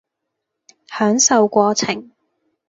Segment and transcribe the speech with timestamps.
[0.87, 2.09] 享受過程